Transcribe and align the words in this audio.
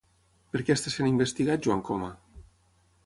Per 0.53 0.61
què 0.69 0.75
està 0.79 0.93
sent 0.93 1.09
investigat 1.11 1.67
Joan 1.67 1.85
Coma? 1.91 2.11